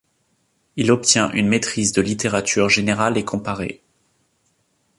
[0.77, 3.83] Il obtient une Maîtrise de Littérature générale et comparée.